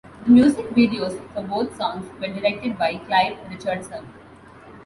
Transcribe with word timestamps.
The 0.25 0.31
music 0.31 0.65
videos 0.71 1.13
for 1.31 1.43
both 1.43 1.77
songs 1.77 2.09
were 2.19 2.33
directed 2.33 2.75
by 2.75 2.95
Clive 3.05 3.37
Richardson. 3.51 4.07